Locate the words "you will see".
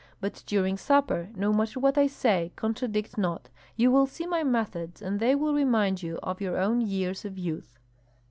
3.75-4.25